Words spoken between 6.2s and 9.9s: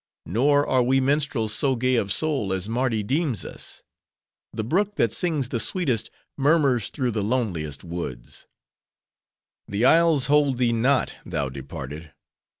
murmurs through the loneliest woods: The